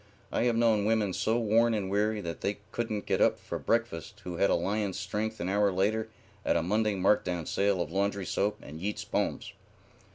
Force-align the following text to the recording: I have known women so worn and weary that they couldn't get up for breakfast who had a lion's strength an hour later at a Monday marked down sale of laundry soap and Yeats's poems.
I 0.31 0.45
have 0.45 0.55
known 0.55 0.85
women 0.85 1.13
so 1.13 1.37
worn 1.37 1.75
and 1.75 1.87
weary 1.87 2.21
that 2.21 2.41
they 2.41 2.57
couldn't 2.71 3.05
get 3.05 3.21
up 3.21 3.37
for 3.37 3.59
breakfast 3.59 4.21
who 4.23 4.37
had 4.37 4.49
a 4.49 4.55
lion's 4.55 4.97
strength 4.99 5.39
an 5.39 5.47
hour 5.47 5.71
later 5.71 6.09
at 6.43 6.57
a 6.57 6.63
Monday 6.63 6.95
marked 6.95 7.25
down 7.25 7.45
sale 7.45 7.79
of 7.79 7.91
laundry 7.91 8.25
soap 8.25 8.57
and 8.63 8.81
Yeats's 8.81 9.05
poems. 9.05 9.53